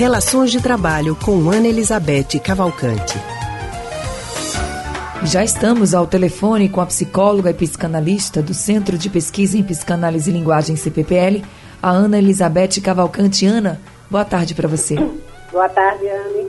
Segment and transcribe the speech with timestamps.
[0.00, 3.18] Relações de Trabalho com Ana Elizabeth Cavalcante.
[5.24, 10.30] Já estamos ao telefone com a psicóloga e psicanalista do Centro de Pesquisa em Psicanálise
[10.30, 11.44] e Linguagem CPPL,
[11.82, 13.44] a Ana Elizabeth Cavalcante.
[13.44, 13.78] Ana,
[14.08, 14.94] boa tarde para você.
[15.52, 16.48] Boa tarde, Anne.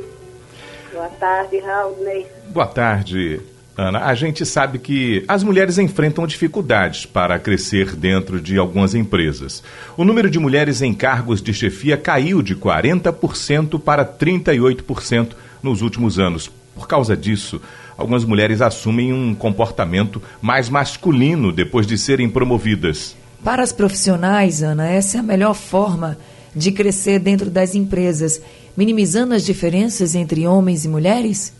[0.93, 1.97] Boa tarde, Raul.
[2.53, 3.41] Boa tarde,
[3.77, 4.05] Ana.
[4.05, 9.63] A gente sabe que as mulheres enfrentam dificuldades para crescer dentro de algumas empresas.
[9.95, 15.29] O número de mulheres em cargos de chefia caiu de 40% para 38%
[15.63, 16.51] nos últimos anos.
[16.75, 17.61] Por causa disso,
[17.97, 23.15] algumas mulheres assumem um comportamento mais masculino depois de serem promovidas.
[23.43, 26.17] Para as profissionais, Ana, essa é a melhor forma
[26.55, 28.41] de crescer dentro das empresas,
[28.75, 31.53] minimizando as diferenças entre homens e mulheres?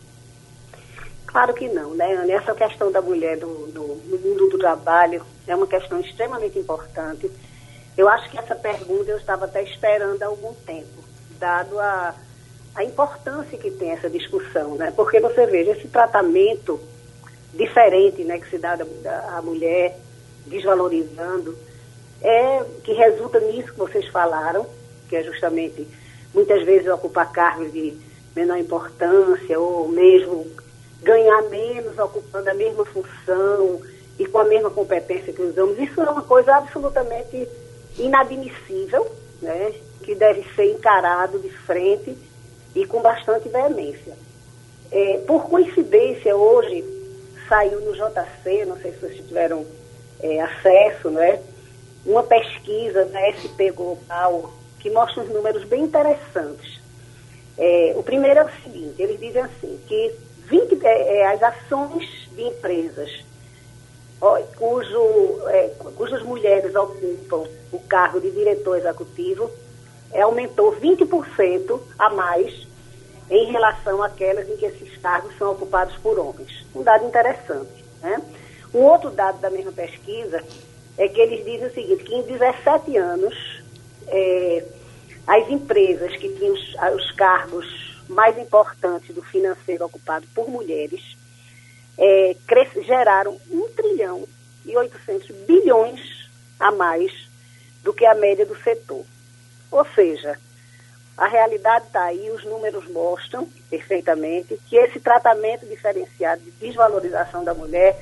[1.31, 2.34] Claro que não, né, Ana?
[2.34, 3.81] Essa questão da mulher do, do,
[4.20, 7.31] mundo do trabalho é uma questão extremamente importante.
[7.98, 11.03] Eu acho que essa pergunta eu estava até esperando há algum tempo,
[11.39, 12.13] dado a,
[12.75, 14.91] a importância que tem essa discussão, né?
[14.94, 16.80] Porque você veja, esse tratamento
[17.53, 18.78] diferente né, que se dá
[19.38, 19.97] à mulher,
[20.45, 21.58] desvalorizando,
[22.22, 24.66] é que resulta nisso que vocês falaram,
[25.08, 25.88] que é justamente
[26.34, 27.97] muitas vezes ocupar cargos de
[28.36, 30.45] menor importância ou mesmo
[31.02, 33.81] ganhar menos ocupando a mesma função
[34.19, 35.89] e com a mesma competência que os homens.
[35.89, 37.47] Isso é uma coisa absolutamente
[37.97, 39.09] inadmissível,
[39.41, 39.73] né?
[40.03, 42.17] que deve ser encarado de frente
[42.75, 44.13] e com bastante veemência.
[44.91, 46.83] É, por coincidência, hoje
[47.47, 49.66] saiu no JC, não sei se vocês tiveram
[50.22, 51.39] é, acesso, né?
[52.05, 56.79] uma pesquisa da SP Global que mostra uns números bem interessantes.
[57.57, 60.16] É, o primeiro é o seguinte, eles dizem assim, que
[60.52, 63.09] 20, é, é, as ações de empresas
[64.55, 69.49] cujo, é, cujas mulheres ocupam o cargo de diretor executivo
[70.11, 72.67] é, aumentou 20% a mais
[73.29, 76.66] em relação àquelas em que esses cargos são ocupados por homens.
[76.75, 77.84] Um dado interessante.
[78.01, 78.22] Né?
[78.73, 80.44] Um outro dado da mesma pesquisa
[80.97, 83.63] é que eles dizem o seguinte, que em 17 anos,
[84.07, 84.66] é,
[85.25, 87.66] as empresas que tinham os, os, cargos
[88.11, 91.17] mais importantes do financeiro ocupado por mulheres
[91.97, 92.35] é,
[92.85, 94.27] geraram 1 trilhão
[94.66, 96.29] e 800 bilhões
[96.59, 97.11] a mais
[97.83, 99.03] do que a média do setor.
[99.72, 100.38] Ou seja,
[101.17, 107.53] a realidade está aí, os números mostram perfeitamente que esse tratamento diferenciado de desvalorização da
[107.53, 107.95] mulher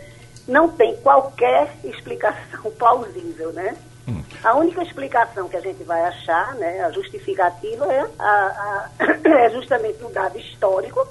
[0.47, 3.77] não tem qualquer explicação plausível, né?
[4.09, 4.23] Hum.
[4.43, 8.89] A única explicação que a gente vai achar, né, a justificativa é, a, a,
[9.29, 11.07] é justamente um dado histórico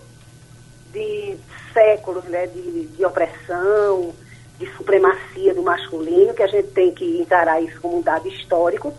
[0.93, 1.37] de
[1.73, 4.13] séculos né, de, de opressão,
[4.59, 8.93] de supremacia do masculino, que a gente tem que encarar isso como um dado histórico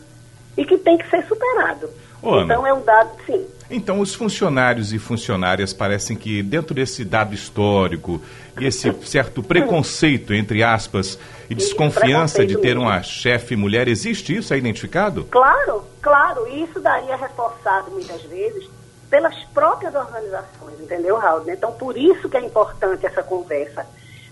[0.56, 1.90] e que tem que ser superado.
[2.22, 3.46] Ô, então é um dado, sim.
[3.70, 8.22] Então os funcionários e funcionárias parecem que dentro desse dado histórico
[8.60, 11.20] e esse certo preconceito, entre aspas,
[11.50, 14.54] e desconfiança de ter uma chefe mulher, existe isso?
[14.54, 15.26] É identificado?
[15.26, 16.48] Claro, claro.
[16.48, 18.68] E isso daí é reforçado muitas vezes
[19.10, 21.50] pelas próprias organizações, entendeu, Raul?
[21.50, 23.86] Então por isso que é importante essa conversa.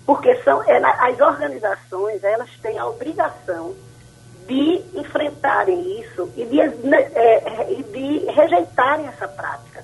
[0.05, 3.75] Porque são, é, as organizações, elas têm a obrigação
[4.47, 9.83] de enfrentarem isso e de, né, é, de rejeitarem essa prática.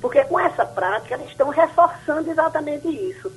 [0.00, 3.32] Porque com essa prática eles estão reforçando exatamente isso.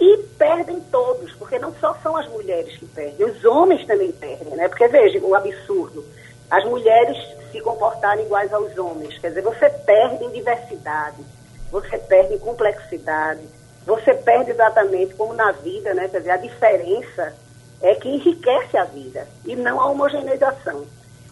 [0.00, 4.56] E perdem todos, porque não só são as mulheres que perdem, os homens também perdem,
[4.56, 4.68] né?
[4.68, 6.04] Porque veja o absurdo.
[6.50, 7.16] As mulheres
[7.50, 9.16] se comportarem iguais aos homens.
[9.18, 11.22] Quer dizer, você perde em diversidade,
[11.70, 13.42] você perde em complexidade,
[13.86, 16.08] você perde exatamente como na vida, né?
[16.08, 17.34] Quer dizer, a diferença
[17.82, 20.86] é que enriquece a vida e não a homogeneização.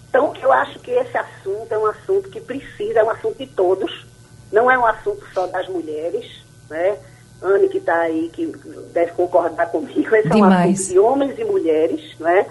[0.09, 3.47] Então, eu acho que esse assunto é um assunto que precisa, é um assunto de
[3.47, 4.05] todos,
[4.51, 6.27] não é um assunto só das mulheres,
[6.69, 6.99] né?
[7.41, 8.47] Anne, que está aí, que
[8.93, 10.43] deve concordar comigo, esse Demais.
[10.43, 12.47] é um assunto de homens e mulheres, né?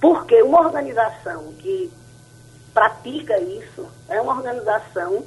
[0.00, 1.90] Porque uma organização que
[2.74, 5.24] pratica isso é uma organização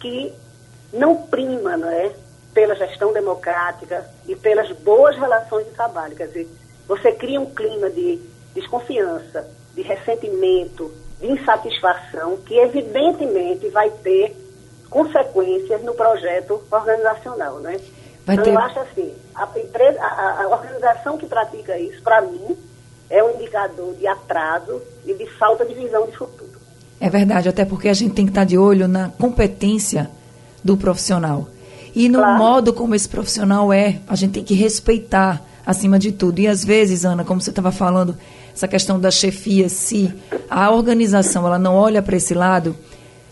[0.00, 0.32] que
[0.92, 2.12] não prima, não é?
[2.54, 6.14] Pela gestão democrática e pelas boas relações de trabalho.
[6.14, 6.48] Quer dizer,
[6.86, 8.20] você cria um clima de
[8.54, 14.36] desconfiança, de ressentimento, de insatisfação, que evidentemente vai ter
[14.88, 17.80] consequências no projeto organizacional, né?
[18.24, 18.52] Vai então, ter...
[18.52, 22.56] eu acho assim, a, empresa, a, a organização que pratica isso, para mim,
[23.10, 26.52] é um indicador de atraso e de falta de visão de futuro.
[27.00, 30.10] É verdade, até porque a gente tem que estar de olho na competência
[30.62, 31.48] do profissional.
[31.94, 32.38] E no claro.
[32.38, 36.40] modo como esse profissional é, a gente tem que respeitar acima de tudo.
[36.40, 38.16] E às vezes, Ana, como você estava falando,
[38.54, 40.12] essa questão da chefia, se
[40.48, 42.76] a organização ela não olha para esse lado,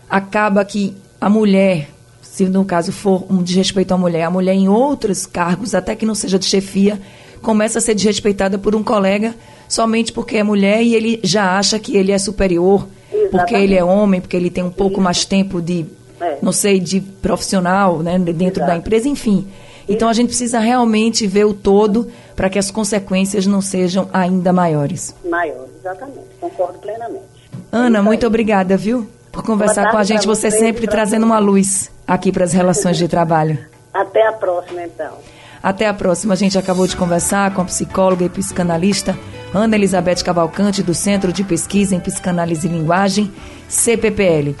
[0.09, 1.89] acaba que a mulher,
[2.21, 6.05] se no caso for um desrespeito à mulher, a mulher em outros cargos, até que
[6.05, 6.99] não seja de chefia,
[7.41, 9.35] começa a ser desrespeitada por um colega
[9.67, 13.31] somente porque é mulher e ele já acha que ele é superior, Exatamente.
[13.31, 15.85] porque ele é homem, porque ele tem um pouco mais tempo de,
[16.21, 16.37] é.
[16.41, 18.67] não sei, de profissional, né, dentro Exato.
[18.67, 19.47] da empresa, enfim.
[19.87, 24.53] Então a gente precisa realmente ver o todo para que as consequências não sejam ainda
[24.53, 25.15] maiores.
[25.29, 26.27] Maiores, exatamente.
[26.39, 27.25] Concordo plenamente.
[27.71, 29.07] Ana, muito obrigada, viu?
[29.31, 33.07] Por conversar com a gente, você sempre trazendo uma luz aqui para as relações de
[33.07, 33.57] trabalho.
[33.93, 35.17] Até a próxima, então.
[35.61, 36.33] Até a próxima.
[36.33, 39.17] A gente acabou de conversar com a psicóloga e psicanalista
[39.53, 43.31] Ana Elizabeth Cavalcante, do Centro de Pesquisa em Psicanálise e Linguagem,
[43.67, 44.55] CPPL.